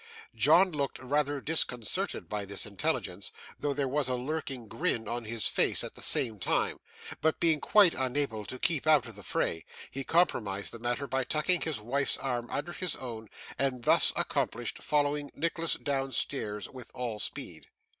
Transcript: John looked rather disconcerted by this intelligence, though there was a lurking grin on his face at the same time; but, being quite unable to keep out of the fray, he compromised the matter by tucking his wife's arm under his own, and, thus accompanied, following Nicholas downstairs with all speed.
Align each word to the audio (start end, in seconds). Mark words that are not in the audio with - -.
John 0.33 0.71
looked 0.71 0.97
rather 0.97 1.39
disconcerted 1.41 2.27
by 2.27 2.43
this 2.43 2.65
intelligence, 2.65 3.31
though 3.59 3.75
there 3.75 3.87
was 3.87 4.09
a 4.09 4.15
lurking 4.15 4.67
grin 4.67 5.07
on 5.07 5.25
his 5.25 5.45
face 5.47 5.83
at 5.83 5.93
the 5.93 6.01
same 6.01 6.39
time; 6.39 6.79
but, 7.21 7.39
being 7.39 7.59
quite 7.59 7.93
unable 7.93 8.43
to 8.45 8.57
keep 8.57 8.87
out 8.87 9.05
of 9.05 9.15
the 9.15 9.21
fray, 9.21 9.63
he 9.91 10.03
compromised 10.03 10.71
the 10.73 10.79
matter 10.79 11.05
by 11.05 11.23
tucking 11.23 11.61
his 11.61 11.79
wife's 11.79 12.17
arm 12.17 12.49
under 12.49 12.71
his 12.71 12.95
own, 12.95 13.29
and, 13.59 13.83
thus 13.83 14.11
accompanied, 14.15 14.69
following 14.79 15.29
Nicholas 15.35 15.75
downstairs 15.75 16.67
with 16.67 16.89
all 16.95 17.19
speed. 17.19 17.67